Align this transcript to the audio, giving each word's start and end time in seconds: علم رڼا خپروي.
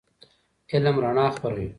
علم 0.73 0.95
رڼا 1.03 1.27
خپروي. 1.35 1.67